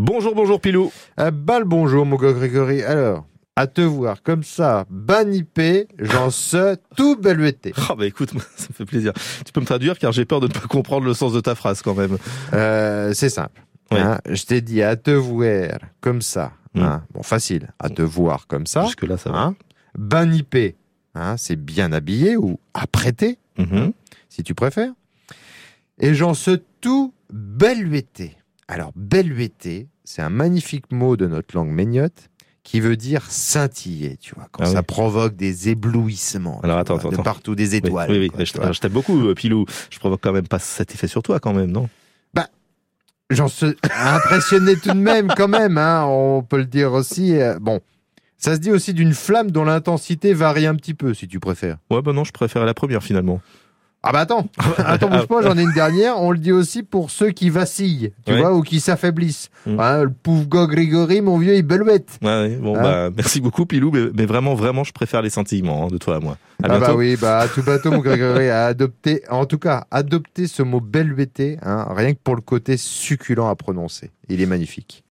[0.00, 0.92] Bonjour, bonjour Pilou.
[1.16, 2.84] Bah le bonjour mon gars Grégory.
[2.84, 7.72] Alors, à te voir comme ça, banipé, j'en sais tout belueté.
[7.90, 9.12] Ah bah écoute, ça me fait plaisir.
[9.44, 11.56] Tu peux me traduire car j'ai peur de ne pas comprendre le sens de ta
[11.56, 12.16] phrase quand même.
[12.52, 13.60] Euh, c'est simple.
[13.90, 14.18] Hein.
[14.28, 16.52] je t'ai dit à te voir comme ça.
[16.74, 16.80] Mm.
[16.82, 17.02] hein.
[17.12, 17.70] Bon, facile.
[17.80, 18.84] À te voir comme ça.
[18.84, 19.38] Jusque là ça va.
[19.40, 19.56] Hein.
[19.98, 20.76] Banipé,
[21.16, 23.92] hein, c'est bien habillé ou apprêté, Mhm.
[24.28, 24.92] si tu préfères.
[25.98, 28.36] Et j'en sais tout beluété.
[28.68, 32.28] Alors, beluété, c'est un magnifique mot de notre langue méniote
[32.62, 34.84] qui veut dire scintiller, tu vois, quand Ah ça oui.
[34.86, 36.60] provoque des éblouissements.
[36.62, 37.22] Alors, attends, vois, attends, de attends.
[37.22, 38.10] partout des étoiles.
[38.10, 38.28] oui, oui.
[38.28, 39.64] quoi, je t'aime beaucoup euh, Pilou.
[39.90, 41.88] Je provoque quand même pas cet effet sur toi quand même, non?
[43.30, 47.36] J'en suis impressionné tout de même, quand même, hein, on peut le dire aussi.
[47.36, 47.80] euh, bon,
[48.38, 51.76] ça se dit aussi d'une flamme dont l'intensité varie un petit peu, si tu préfères.
[51.90, 53.42] Ouais bah non, je préfère la première finalement.
[54.04, 54.46] Ah bah attends,
[54.78, 56.18] attends, bouge pas, j'en ai une dernière.
[56.20, 58.40] On le dit aussi pour ceux qui vacillent, tu Ouais.
[58.40, 59.50] vois, ou qui s'affaiblissent.
[59.66, 59.80] Mm.
[59.80, 62.18] Hein, le pauvre gars Grégory, mon vieux, il belouette.
[62.22, 65.30] Ouais, ouais, bon Hein bah merci beaucoup Pilou, mais, mais vraiment, vraiment, je préfère les
[65.30, 66.38] sentiments hein, de toi à moi.
[66.62, 69.86] À ah bah oui, bah à tout bateau, mon Grégory, à adopter, en tout cas,
[69.90, 74.10] adopter ce mot beluetté, hein, rien que pour le côté succulent à prononcer.
[74.28, 75.02] Il est magnifique.